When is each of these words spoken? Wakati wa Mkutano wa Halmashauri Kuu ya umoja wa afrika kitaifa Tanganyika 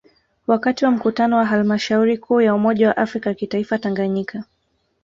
Wakati 0.47 0.85
wa 0.85 0.91
Mkutano 0.91 1.37
wa 1.37 1.45
Halmashauri 1.45 2.17
Kuu 2.17 2.41
ya 2.41 2.55
umoja 2.55 2.87
wa 2.87 2.97
afrika 2.97 3.33
kitaifa 3.33 3.77
Tanganyika 3.77 4.43